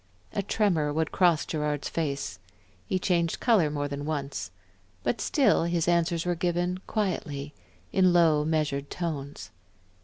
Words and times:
A 0.33 0.41
tremor 0.41 0.91
would 0.91 1.11
cross 1.11 1.45
Gerard's 1.45 1.87
face, 1.87 2.39
he 2.87 2.97
changed 2.97 3.39
color 3.39 3.69
more 3.69 3.87
than 3.87 4.03
once. 4.03 4.49
But 5.03 5.21
still 5.21 5.65
his 5.65 5.87
answers 5.87 6.25
were 6.25 6.33
given 6.33 6.79
quietly, 6.87 7.53
in 7.93 8.11
low, 8.11 8.43
measured 8.43 8.89
tones. 8.89 9.51